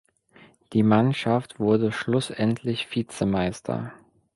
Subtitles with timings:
[0.73, 3.93] Die Mannschaft wurde schlussendlich Vizemeister.